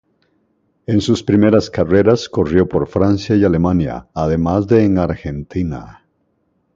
En 0.87 0.99
sus 0.99 1.21
primeras 1.21 1.69
carreras 1.69 2.27
corrió 2.27 2.67
por 2.67 2.87
Francia 2.87 3.35
y 3.35 3.43
Alemania, 3.45 4.07
además 4.15 4.65
de 4.65 4.83
en 4.83 4.97
Argentina. 4.97 6.07